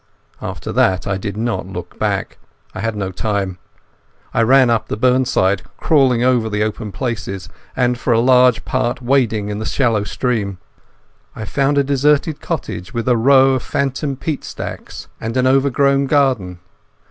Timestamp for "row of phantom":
13.15-14.15